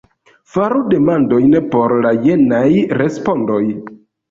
[0.53, 2.65] Faru demandojn por la jenaj
[3.03, 3.63] respondoj.